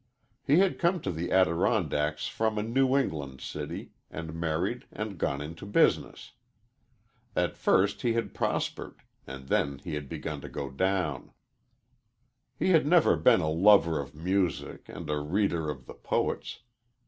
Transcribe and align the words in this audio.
He 0.43 0.57
had 0.57 0.79
come 0.79 0.99
to 1.01 1.11
the 1.11 1.31
Adirondacks 1.31 2.25
from 2.27 2.57
a 2.57 2.63
New 2.63 2.97
England 2.97 3.39
city 3.39 3.91
and 4.09 4.33
married 4.33 4.85
and 4.91 5.19
gone 5.19 5.41
into 5.41 5.63
business. 5.67 6.31
At 7.35 7.55
first 7.55 8.01
he 8.01 8.13
had 8.13 8.33
prospered, 8.33 9.03
and 9.27 9.47
then 9.47 9.77
he 9.83 9.93
had 9.93 10.09
begun 10.09 10.41
to 10.41 10.49
go 10.49 10.71
down. 10.71 11.33
He 12.57 12.69
had 12.69 12.89
been 12.89 13.41
a 13.41 13.47
lover 13.51 13.99
of 13.99 14.15
music 14.15 14.85
and 14.89 15.07
a 15.07 15.19
reader 15.19 15.69
of 15.69 15.85
the 15.85 15.93
poets. 15.93 16.61